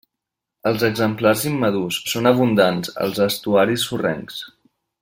Els 0.69 0.85
exemplars 0.87 1.43
immadurs 1.49 1.99
són 2.13 2.31
abundants 2.31 2.95
als 3.05 3.21
estuaris 3.27 3.85
sorrencs. 3.91 4.41